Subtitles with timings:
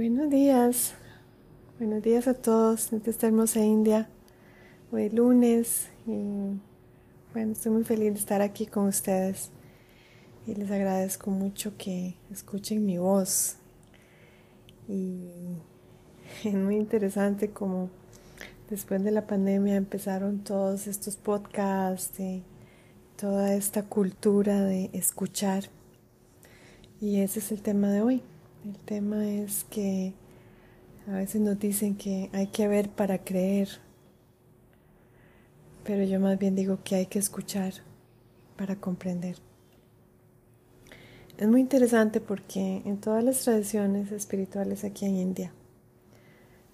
[0.00, 0.94] Buenos días,
[1.78, 4.08] buenos días a todos desde esta hermosa India.
[4.90, 6.58] Hoy es lunes y
[7.34, 9.50] bueno, estoy muy feliz de estar aquí con ustedes
[10.46, 13.56] y les agradezco mucho que escuchen mi voz.
[14.88, 15.32] Y
[16.44, 17.90] es muy interesante como
[18.70, 22.42] después de la pandemia empezaron todos estos podcasts y
[23.18, 25.64] toda esta cultura de escuchar.
[27.02, 28.22] Y ese es el tema de hoy.
[28.64, 30.12] El tema es que
[31.08, 33.68] a veces nos dicen que hay que ver para creer,
[35.82, 37.72] pero yo más bien digo que hay que escuchar
[38.56, 39.36] para comprender.
[41.38, 45.54] Es muy interesante porque en todas las tradiciones espirituales aquí en India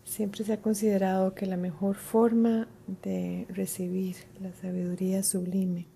[0.03, 2.69] siempre se ha considerado que la mejor forma
[3.05, 5.87] de recibir la sabiduría sublime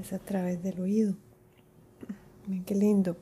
[0.00, 1.14] es a través del oído.
[2.48, 3.16] Ven qué lindo.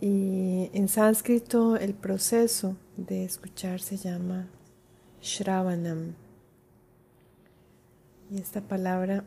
[0.00, 4.48] Y en sánscrito el proceso de escuchar se llama
[5.20, 6.14] Shravanam.
[8.30, 9.24] Y esta palabra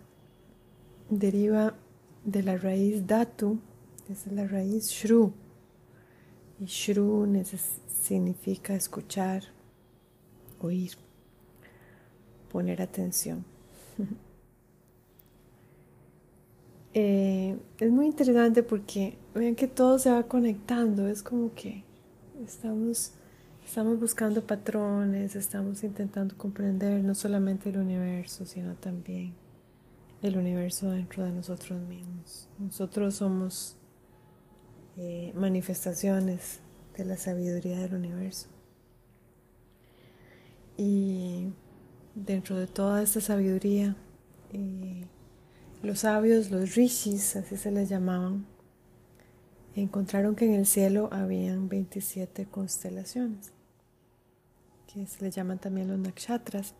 [1.09, 1.75] deriva
[2.23, 3.59] de la raíz Datu,
[4.09, 5.33] esa es la raíz Shru.
[6.59, 7.27] Y Shru
[7.87, 9.43] significa escuchar,
[10.59, 10.91] oír,
[12.49, 13.45] poner atención.
[16.93, 21.83] Eh, es muy interesante porque Vean que todo se va conectando, es como que
[22.43, 23.13] estamos,
[23.65, 29.33] estamos buscando patrones, estamos intentando comprender no solamente el universo, sino también
[30.21, 32.49] el universo dentro de nosotros mismos.
[32.59, 33.77] Nosotros somos
[34.97, 36.59] eh, manifestaciones
[36.97, 38.47] de la sabiduría del universo.
[40.77, 41.53] Y
[42.15, 43.95] dentro de toda esta sabiduría,
[44.51, 45.05] eh,
[45.81, 48.45] los sabios, los rishis, así se les llamaban,
[49.75, 53.51] encontraron que en el cielo habían 27 constelaciones,
[54.91, 56.73] que se les llaman también los nakshatras.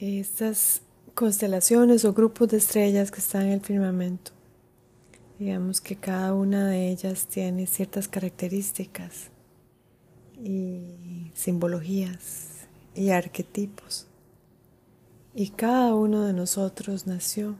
[0.00, 0.82] Estas
[1.14, 4.32] constelaciones o grupos de estrellas que están en el firmamento,
[5.38, 9.30] digamos que cada una de ellas tiene ciertas características
[10.42, 14.06] y simbologías y arquetipos.
[15.34, 17.56] Y cada uno de nosotros nació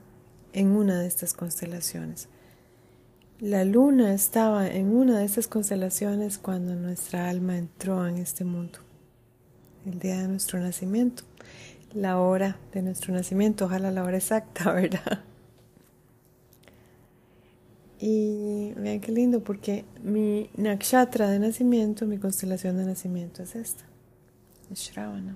[0.55, 2.29] en una de estas constelaciones.
[3.39, 8.79] La luna estaba en una de estas constelaciones cuando nuestra alma entró en este mundo,
[9.85, 11.23] el día de nuestro nacimiento,
[11.93, 15.23] la hora de nuestro nacimiento, ojalá la hora exacta, ¿verdad?
[17.99, 23.83] Y vean qué lindo, porque mi nakshatra de nacimiento, mi constelación de nacimiento es esta,
[24.71, 25.35] es Shravana.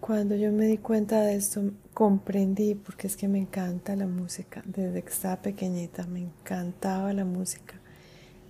[0.00, 1.62] Cuando yo me di cuenta de esto,
[1.94, 7.24] comprendí, porque es que me encanta la música, desde que estaba pequeñita, me encantaba la
[7.24, 7.80] música.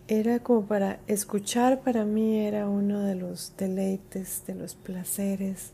[0.09, 5.72] Era como para escuchar, para mí era uno de los deleites, de los placeres.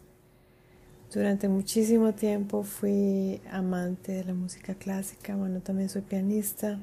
[1.13, 6.79] Durante muchísimo tiempo fui amante de la música clásica, bueno, también soy pianista.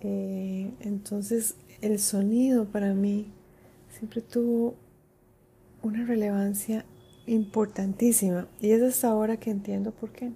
[0.00, 3.32] Eh, entonces el sonido para mí
[3.90, 4.74] siempre tuvo
[5.82, 6.84] una relevancia
[7.26, 10.32] importantísima y es hasta ahora que entiendo por qué.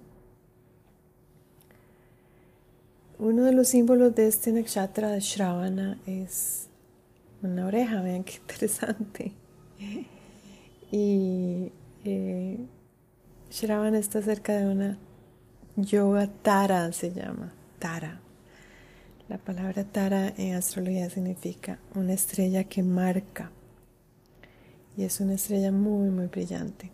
[3.17, 6.67] Uno de los símbolos de este nakshatra de Shravana es
[7.41, 9.33] una oreja, vean qué interesante.
[10.91, 11.71] Y
[12.05, 12.57] eh,
[13.51, 14.97] Shravana está cerca de una
[15.75, 18.21] yoga tara, se llama tara.
[19.27, 23.51] La palabra tara en astrología significa una estrella que marca
[24.99, 26.91] y es una estrella muy muy brillante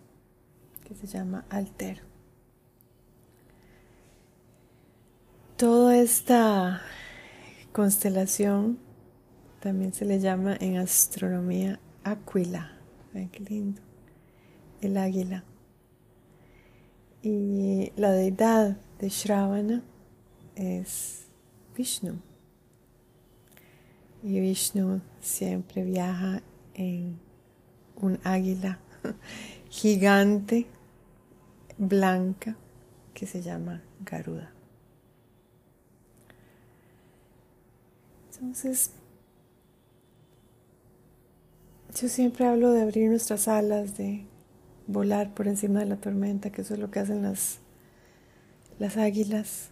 [0.83, 2.03] que se llama Alter.
[5.57, 6.83] Toda esta
[7.71, 8.77] constelación
[9.59, 12.77] también se le llama en astronomía Aquila.
[13.11, 13.81] Ven qué lindo.
[14.81, 15.43] El águila.
[17.23, 19.81] Y la deidad de Shravana
[20.53, 21.25] es
[21.75, 22.19] Vishnu.
[24.21, 26.43] Y Vishnu siempre viaja
[26.75, 27.24] en
[27.97, 28.79] un águila
[29.69, 30.67] gigante,
[31.77, 32.55] blanca,
[33.13, 34.51] que se llama Garuda.
[38.31, 38.91] Entonces,
[41.99, 44.25] yo siempre hablo de abrir nuestras alas, de
[44.87, 47.59] volar por encima de la tormenta, que eso es lo que hacen las,
[48.77, 49.69] las águilas.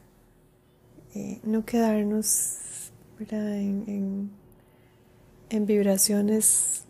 [1.16, 4.32] Eh, no quedarnos en,
[5.50, 6.86] en vibraciones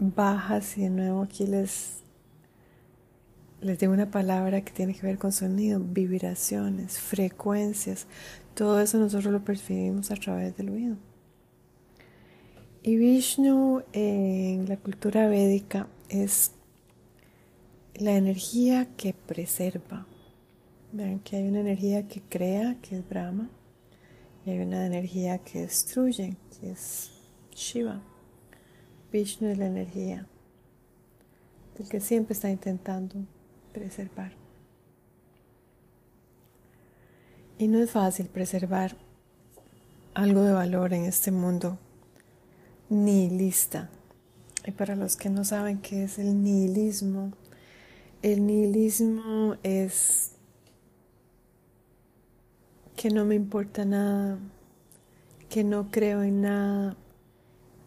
[0.00, 2.02] bajas y de nuevo aquí les
[3.60, 8.06] digo una palabra que tiene que ver con sonido, vibraciones, frecuencias.
[8.54, 10.96] Todo eso nosotros lo percibimos a través del oído.
[12.82, 16.52] Y Vishnu en la cultura védica es
[17.94, 20.06] la energía que preserva.
[20.92, 23.50] Vean que hay una energía que crea, que es Brahma,
[24.46, 27.10] y hay una energía que destruye, que es
[27.54, 28.00] Shiva.
[29.12, 30.26] Vishnu es la energía,
[31.78, 33.16] el que siempre está intentando
[33.72, 34.32] preservar.
[37.58, 38.96] Y no es fácil preservar
[40.14, 41.78] algo de valor en este mundo
[42.88, 43.90] nihilista.
[44.66, 47.32] Y para los que no saben qué es el nihilismo,
[48.22, 50.32] el nihilismo es
[52.96, 54.38] que no me importa nada,
[55.48, 56.96] que no creo en nada,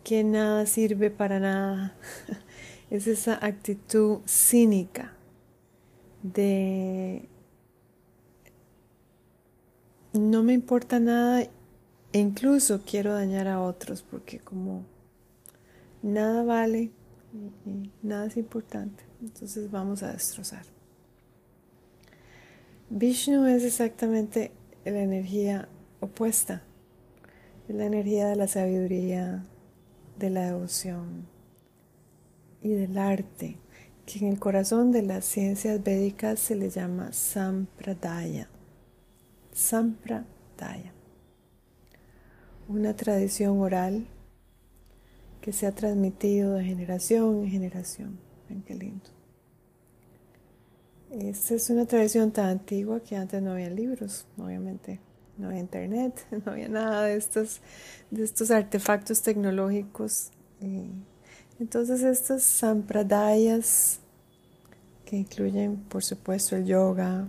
[0.04, 1.96] que nada sirve para nada.
[2.90, 5.14] Es esa actitud cínica
[6.22, 7.28] de
[10.14, 11.50] no me importa nada e
[12.20, 14.86] incluso quiero dañar a otros porque como
[16.04, 16.92] nada vale
[18.02, 20.66] nada es importante, entonces vamos a destrozar.
[22.90, 24.52] Vishnu es exactamente
[24.86, 25.68] la energía
[26.00, 26.62] opuesta,
[27.68, 29.44] es la energía de la sabiduría,
[30.18, 31.28] de la devoción
[32.62, 33.58] y del arte,
[34.06, 38.50] que en el corazón de las ciencias védicas se le llama Sampradaya.
[39.52, 40.94] Sampradaya.
[42.68, 44.08] Una tradición oral
[45.42, 48.20] que se ha transmitido de generación en generación.
[48.48, 49.10] Ven qué lindo.
[51.12, 55.00] Esta es una tradición tan antigua que antes no había libros, obviamente.
[55.38, 57.62] No había internet, no había nada de estos,
[58.12, 60.32] de estos artefactos tecnológicos.
[61.60, 64.00] entonces estas sampradayas,
[65.06, 67.28] que incluyen por supuesto el yoga,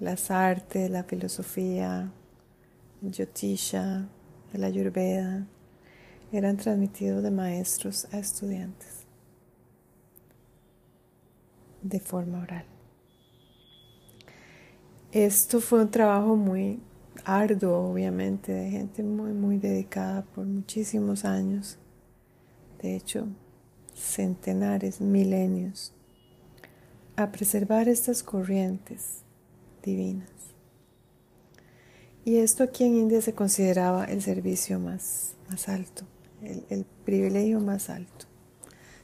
[0.00, 2.10] las artes, la filosofía,
[3.02, 4.08] el yotisha,
[4.52, 5.46] la ayurveda,
[6.32, 9.04] eran transmitidos de maestros a estudiantes
[11.82, 12.73] de forma oral.
[15.14, 16.80] Esto fue un trabajo muy
[17.24, 21.78] arduo, obviamente, de gente muy, muy dedicada por muchísimos años,
[22.82, 23.26] de hecho,
[23.94, 25.94] centenares, milenios,
[27.16, 29.22] a preservar estas corrientes
[29.82, 30.28] divinas.
[32.26, 36.04] Y esto aquí en India se consideraba el servicio más, más alto
[36.42, 38.26] el, privilegio más alto.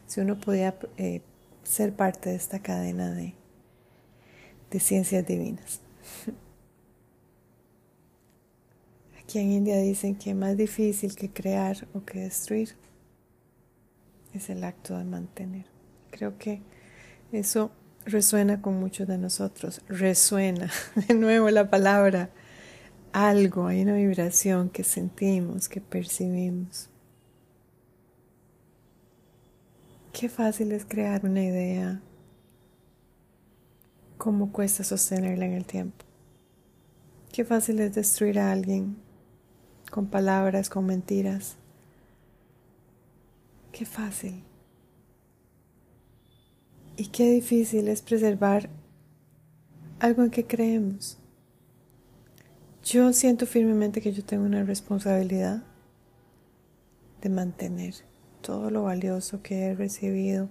[0.07, 1.23] Si uno podía eh,
[1.63, 3.35] ser parte de esta cadena de,
[4.71, 5.81] de ciencias divinas.
[9.21, 12.77] Aquí en India dicen que más difícil que crear o que destruir
[14.35, 15.67] es el acto de mantener.
[16.11, 16.63] Creo que
[17.33, 17.71] eso
[18.05, 19.83] resuena con muchos de nosotros.
[19.89, 20.71] Resuena,
[21.09, 22.31] de nuevo la palabra,
[23.13, 26.89] algo, hay una vibración que sentimos, que percibimos.
[30.13, 32.01] Qué fácil es crear una idea.
[34.21, 36.05] Cómo cuesta sostenerla en el tiempo.
[37.33, 38.99] Qué fácil es destruir a alguien
[39.91, 41.57] con palabras, con mentiras.
[43.73, 44.45] Qué fácil.
[46.99, 48.69] Y qué difícil es preservar
[50.01, 51.17] algo en que creemos.
[52.85, 55.63] Yo siento firmemente que yo tengo una responsabilidad
[57.23, 57.95] de mantener
[58.43, 60.51] todo lo valioso que he recibido,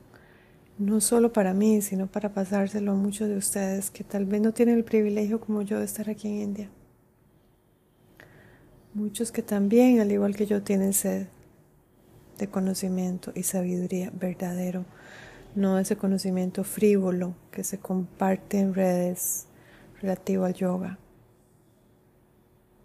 [0.80, 4.54] no solo para mí, sino para pasárselo a muchos de ustedes que tal vez no
[4.54, 6.70] tienen el privilegio como yo de estar aquí en India.
[8.94, 11.28] Muchos que también, al igual que yo, tienen sed
[12.38, 14.86] de conocimiento y sabiduría verdadero,
[15.54, 19.48] no ese conocimiento frívolo que se comparte en redes
[20.02, 20.98] relativo al yoga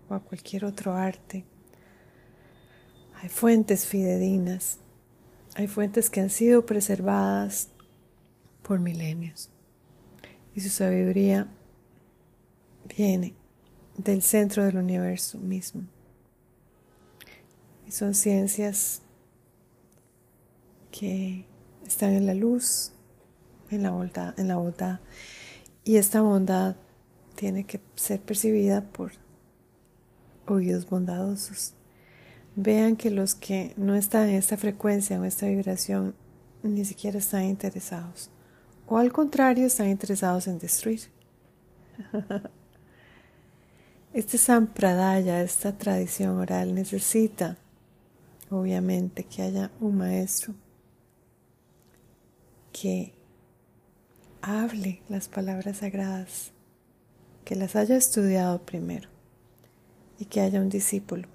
[0.08, 1.44] o a cualquier otro arte.
[3.22, 4.80] Hay fuentes fidedignas
[5.56, 7.68] hay fuentes que han sido preservadas
[8.66, 9.50] por milenios
[10.54, 11.46] y su sabiduría
[12.96, 13.34] viene
[13.96, 15.82] del centro del universo mismo.
[17.86, 19.02] Y son ciencias
[20.90, 21.44] que
[21.86, 22.92] están en la luz,
[23.70, 25.00] en la bondad, en la bondad.
[25.84, 26.76] Y esta bondad
[27.36, 29.12] tiene que ser percibida por
[30.46, 31.74] oídos bondadosos
[32.56, 36.14] vean que los que no están en esta frecuencia o esta vibración
[36.62, 38.30] ni siquiera están interesados.
[38.86, 41.00] O al contrario, están interesados en destruir.
[44.14, 47.56] Este sampradaya, esta tradición oral, necesita,
[48.48, 50.54] obviamente, que haya un maestro
[52.72, 53.12] que
[54.40, 56.52] hable las palabras sagradas,
[57.44, 59.08] que las haya estudiado primero
[60.20, 61.26] y que haya un discípulo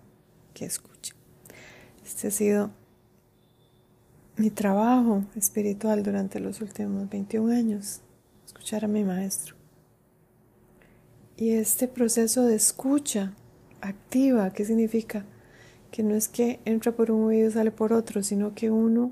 [0.53, 1.13] que escuche.
[2.05, 2.71] Este ha sido
[4.39, 7.99] mi trabajo espiritual durante los últimos 21 años,
[8.45, 9.55] escuchar a mi maestro.
[11.35, 13.33] Y este proceso de escucha
[13.81, 15.25] activa, ¿qué significa?
[15.91, 19.11] Que no es que entra por un oído y sale por otro, sino que uno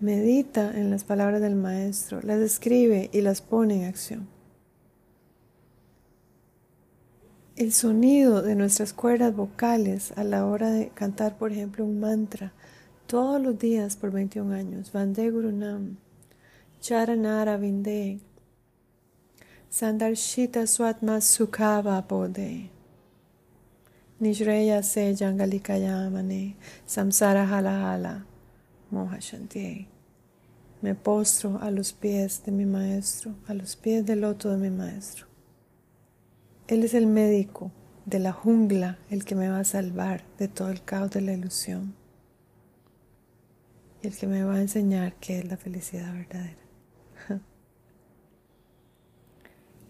[0.00, 4.26] medita en las palabras del maestro, las escribe y las pone en acción.
[7.56, 12.54] El sonido de nuestras cuerdas vocales a la hora de cantar, por ejemplo, un mantra,
[13.06, 15.96] todos los días por 21 años, Vande Gurunam,
[16.80, 18.20] Charanara Vinde,
[19.70, 22.70] Sandarshita Swatma Sukhava Bode,
[24.20, 28.24] Nijreya Se Jangalikayamane, Samsara Hala
[28.90, 29.88] Mohashanti.
[30.82, 34.76] Me postro a los pies de mi maestro, a los pies del loto de mi
[34.76, 35.26] maestro.
[36.66, 37.70] Él es el médico
[38.04, 41.32] de la jungla, el que me va a salvar de todo el caos de la
[41.32, 42.05] ilusión
[44.02, 46.58] y el que me va a enseñar qué es la felicidad verdadera.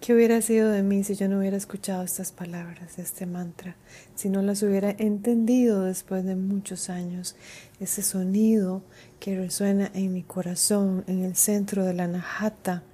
[0.01, 3.77] ¿Qué hubiera sido de mí si yo no hubiera escuchado estas palabras, este mantra,
[4.15, 7.37] si no las hubiera entendido después de muchos años?
[7.81, 8.83] Ese sonido
[9.19, 12.85] que resuena en mi corazón, en el centro de la najata,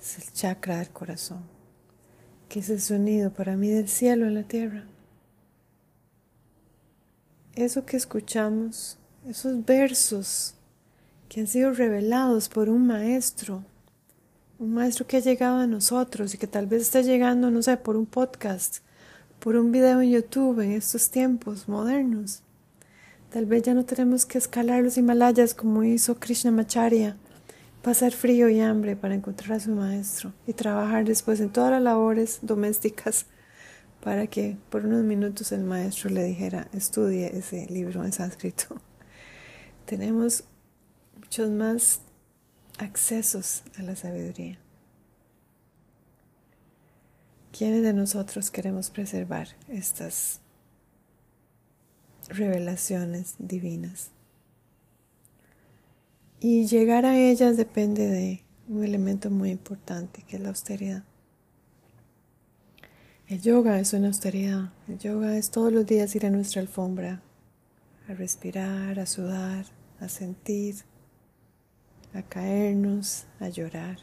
[0.00, 1.58] es el chakra del corazón
[2.48, 4.84] que es el sonido para mí del cielo en la tierra.
[7.54, 8.98] Eso que escuchamos,
[9.28, 10.54] esos versos
[11.28, 13.62] que han sido revelados por un maestro,
[14.58, 17.76] un maestro que ha llegado a nosotros y que tal vez está llegando, no sé,
[17.76, 18.78] por un podcast,
[19.38, 22.42] por un video en YouTube en estos tiempos modernos.
[23.30, 27.16] Tal vez ya no tenemos que escalar los Himalayas como hizo Krishnamacharya
[27.82, 31.82] pasar frío y hambre para encontrar a su maestro y trabajar después en todas las
[31.82, 33.26] labores domésticas
[34.02, 38.80] para que por unos minutos el maestro le dijera, estudie ese libro en sánscrito.
[39.88, 40.44] Tenemos
[41.18, 42.02] muchos más
[42.76, 44.58] accesos a la sabiduría.
[47.56, 50.40] ¿Quiénes de nosotros queremos preservar estas
[52.28, 54.10] revelaciones divinas?
[56.38, 61.02] Y llegar a ellas depende de un elemento muy importante, que es la austeridad.
[63.26, 64.70] El yoga es una austeridad.
[64.86, 67.22] El yoga es todos los días ir a nuestra alfombra,
[68.06, 70.76] a respirar, a sudar, a sentir,
[72.14, 73.98] a caernos, a llorar.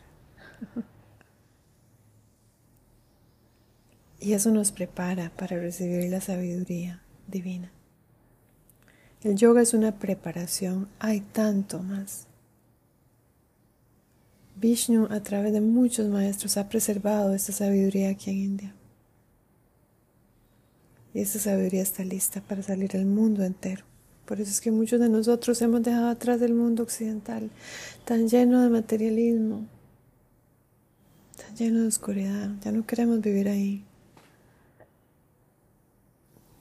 [4.20, 7.72] Y eso nos prepara para recibir la sabiduría divina.
[9.24, 12.28] El yoga es una preparación, hay tanto más.
[14.56, 18.76] Vishnu a través de muchos maestros ha preservado esta sabiduría aquí en India.
[21.14, 23.86] Y esta sabiduría está lista para salir al mundo entero.
[24.26, 27.52] Por eso es que muchos de nosotros hemos dejado atrás el mundo occidental,
[28.06, 29.68] tan lleno de materialismo,
[31.38, 32.50] tan lleno de oscuridad.
[32.64, 33.84] Ya no queremos vivir ahí.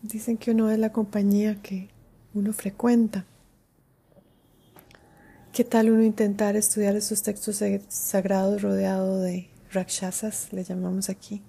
[0.02, 1.88] Dicen que uno es la compañía que
[2.34, 3.24] uno frecuenta.
[5.54, 11.40] ¿Qué tal uno intentar estudiar esos textos sagrados rodeado de rakshasas, le llamamos aquí,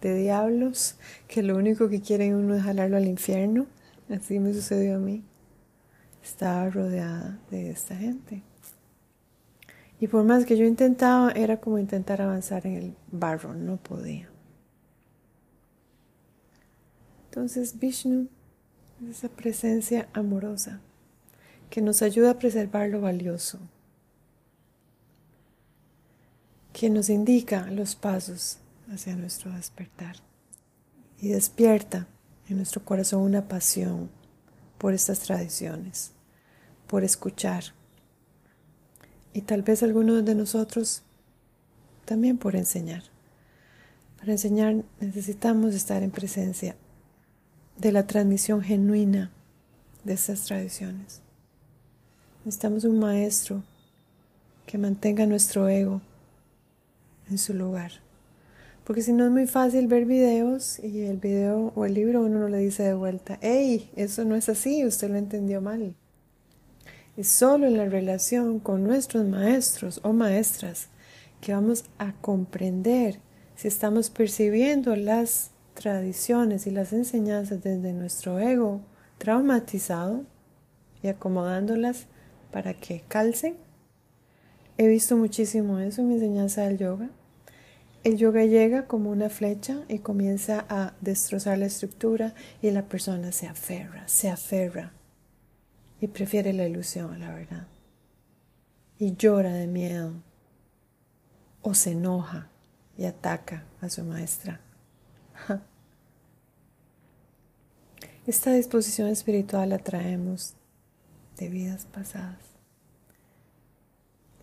[0.00, 0.96] de diablos,
[1.28, 3.66] que lo único que quieren uno es jalarlo al infierno?
[4.08, 5.22] Así me sucedió a mí.
[6.22, 8.42] Estaba rodeada de esta gente.
[10.00, 14.30] Y por más que yo intentaba, era como intentar avanzar en el barro, no podía.
[17.26, 18.28] Entonces Vishnu
[19.08, 20.80] esa presencia amorosa
[21.70, 23.58] que nos ayuda a preservar lo valioso,
[26.72, 28.58] que nos indica los pasos
[28.92, 30.16] hacia nuestro despertar
[31.20, 32.08] y despierta
[32.48, 34.10] en nuestro corazón una pasión
[34.80, 36.12] por estas tradiciones,
[36.86, 37.64] por escuchar
[39.34, 41.02] y tal vez algunos de nosotros
[42.06, 43.02] también por enseñar.
[44.18, 46.76] Para enseñar necesitamos estar en presencia
[47.76, 49.30] de la transmisión genuina
[50.04, 51.20] de estas tradiciones.
[52.46, 53.62] Necesitamos un maestro
[54.64, 56.00] que mantenga nuestro ego
[57.28, 57.92] en su lugar.
[58.90, 62.40] Porque si no es muy fácil ver videos y el video o el libro uno
[62.40, 65.94] no le dice de vuelta, hey, eso no es así, usted lo entendió mal.
[67.16, 70.88] Es solo en la relación con nuestros maestros o maestras
[71.40, 73.20] que vamos a comprender
[73.54, 78.80] si estamos percibiendo las tradiciones y las enseñanzas desde nuestro ego
[79.18, 80.24] traumatizado
[81.00, 82.06] y acomodándolas
[82.50, 83.54] para que calcen.
[84.78, 87.08] He visto muchísimo eso en mi enseñanza del yoga.
[88.02, 93.30] El yoga llega como una flecha y comienza a destrozar la estructura y la persona
[93.30, 94.92] se aferra, se aferra
[96.00, 97.66] y prefiere la ilusión a la verdad.
[98.98, 100.14] Y llora de miedo
[101.60, 102.48] o se enoja
[102.96, 104.60] y ataca a su maestra.
[108.26, 110.54] Esta disposición espiritual la traemos
[111.36, 112.38] de vidas pasadas.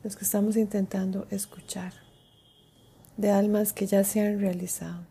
[0.03, 2.06] Los que estamos intentando escuchar
[3.17, 5.05] de almas que ya se han realizado,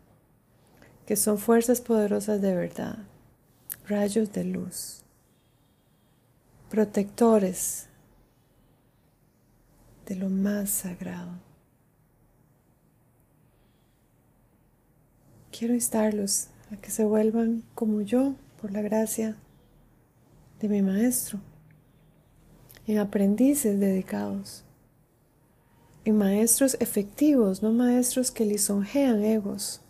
[1.06, 2.98] que son fuerzas poderosas de verdad,
[3.86, 5.02] rayos de luz,
[6.70, 7.88] protectores
[10.06, 11.32] de lo más sagrado.
[15.50, 19.36] Quiero instarlos a que se vuelvan como yo por la gracia
[20.60, 21.40] de mi maestro,
[22.86, 24.65] en aprendices dedicados
[26.06, 29.80] y maestros efectivos, no maestros que lisonjean egos,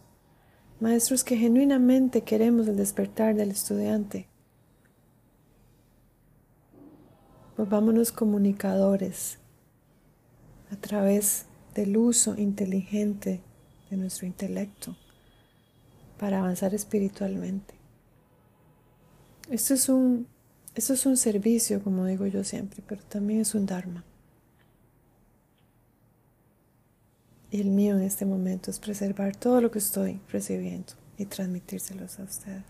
[0.81, 4.27] maestros que genuinamente queremos el despertar del estudiante.
[7.59, 9.37] Volvámonos comunicadores
[10.73, 11.45] a través
[11.75, 13.43] del uso inteligente
[13.91, 14.97] de nuestro intelecto
[16.19, 17.75] para avanzar espiritualmente.
[19.51, 20.27] Esto es un,
[20.75, 24.03] esto es un servicio, como digo yo siempre, pero también es un dharma.
[27.57, 32.21] Y el mío en este momento es preservar todo lo que estoy recibiendo y transmitírselos
[32.21, 32.65] a ustedes.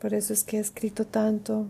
[0.00, 1.68] Por eso es que he escrito tanto,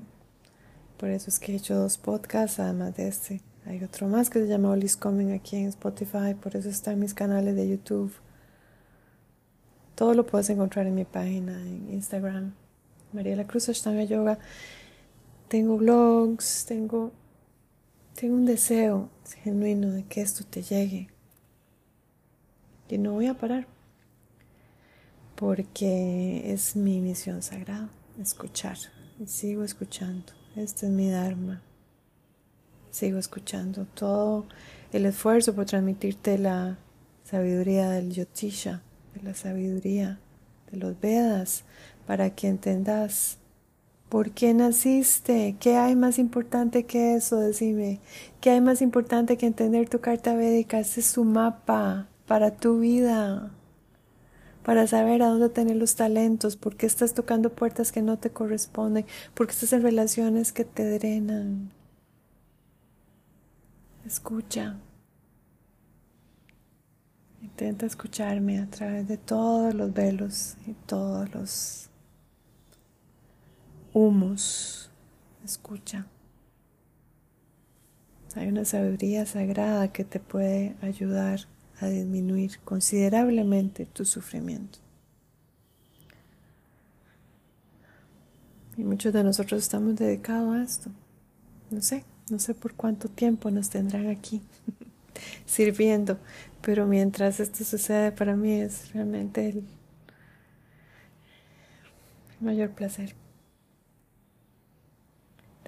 [0.96, 3.42] por eso es que he hecho dos podcasts, además de este.
[3.66, 7.00] Hay otro más que se llama Olis Coming aquí en Spotify, por eso está en
[7.00, 8.14] mis canales de YouTube.
[9.94, 12.54] Todo lo puedes encontrar en mi página, en Instagram,
[13.12, 14.38] María la Cruz Ashtanga Yoga.
[15.48, 17.12] Tengo blogs, tengo
[18.18, 19.10] tengo un deseo
[19.44, 21.08] genuino de que esto te llegue.
[22.88, 23.68] Y no voy a parar.
[25.36, 28.76] Porque es mi misión sagrada, escuchar.
[29.20, 30.32] Y sigo escuchando.
[30.56, 31.62] Este es mi Dharma.
[32.90, 34.46] Sigo escuchando todo
[34.92, 36.76] el esfuerzo por transmitirte la
[37.22, 38.82] sabiduría del Yotisha,
[39.14, 40.18] de la sabiduría
[40.72, 41.62] de los Vedas,
[42.04, 43.38] para que entendas
[44.08, 45.56] ¿Por qué naciste?
[45.60, 47.36] ¿Qué hay más importante que eso?
[47.36, 48.00] Decime.
[48.40, 50.78] ¿Qué hay más importante que entender tu carta védica?
[50.78, 53.50] Ese es tu mapa para tu vida.
[54.64, 58.30] Para saber a dónde tener los talentos, por qué estás tocando puertas que no te
[58.30, 61.70] corresponden, por qué estás en relaciones que te drenan.
[64.06, 64.76] Escucha.
[67.42, 71.87] Intenta escucharme a través de todos los velos y todos los
[73.98, 74.90] humos.
[75.44, 76.06] Escucha.
[78.36, 81.40] Hay una sabiduría sagrada que te puede ayudar
[81.80, 84.78] a disminuir considerablemente tu sufrimiento.
[88.76, 90.90] Y muchos de nosotros estamos dedicados a esto.
[91.70, 94.40] No sé, no sé por cuánto tiempo nos tendrán aquí
[95.46, 96.18] sirviendo,
[96.62, 99.64] pero mientras esto sucede para mí es realmente el
[102.40, 103.16] mayor placer.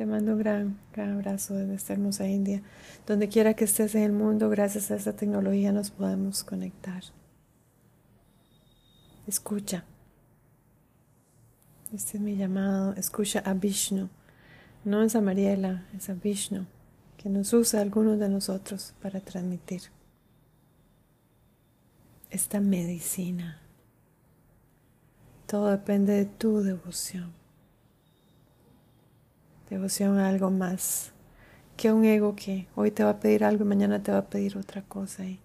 [0.01, 2.63] Te mando un gran, gran abrazo desde esta hermosa India.
[3.07, 7.03] Donde quiera que estés en el mundo, gracias a esta tecnología nos podemos conectar.
[9.27, 9.85] Escucha.
[11.93, 12.95] Este es mi llamado.
[12.95, 14.09] Escucha a Vishnu.
[14.87, 16.65] No es a Mariela, es a Vishnu,
[17.19, 19.83] que nos usa algunos de nosotros para transmitir
[22.31, 23.61] esta medicina.
[25.47, 27.40] Todo depende de tu devoción
[29.71, 31.13] devoción a algo más
[31.77, 34.27] que un ego que hoy te va a pedir algo y mañana te va a
[34.27, 35.25] pedir otra cosa.
[35.25, 35.41] Y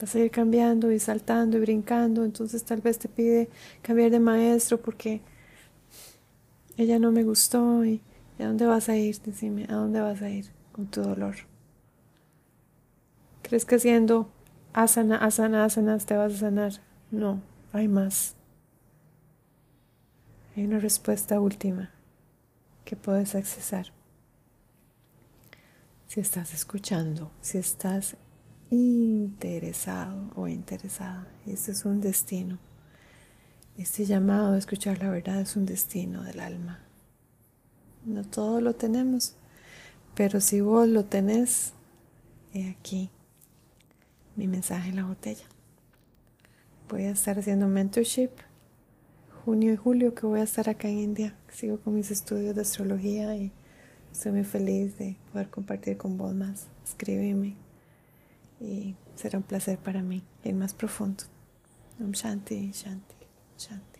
[0.00, 3.48] vas a ir cambiando y saltando y brincando, entonces tal vez te pide
[3.82, 5.20] cambiar de maestro porque
[6.76, 8.00] ella no me gustó y
[8.40, 9.20] ¿a dónde vas a ir?
[9.20, 11.36] Decime, ¿a dónde vas a ir con tu dolor?
[13.42, 14.28] ¿Crees que haciendo
[14.72, 16.72] asana, asana, asanas te vas a sanar?
[17.12, 17.40] No,
[17.72, 18.34] hay más.
[20.56, 21.93] Hay una respuesta última
[22.84, 23.86] que puedes accesar.
[26.06, 28.16] Si estás escuchando, si estás
[28.70, 32.58] interesado o interesada, este es un destino.
[33.76, 36.80] Este llamado a escuchar la verdad es un destino del alma.
[38.04, 39.34] No todo lo tenemos,
[40.14, 41.72] pero si vos lo tenés,
[42.52, 43.10] he aquí
[44.36, 45.46] mi mensaje en la botella.
[46.88, 48.30] Voy a estar haciendo mentorship
[49.44, 51.34] junio y julio que voy a estar acá en India.
[51.52, 53.52] Sigo con mis estudios de astrología y
[54.10, 56.66] estoy muy feliz de poder compartir con vos más.
[56.84, 57.56] Escríbeme
[58.60, 61.24] y será un placer para mí ir más profundo.
[62.00, 63.14] Om Shanti, Shanti,
[63.58, 63.93] Shanti.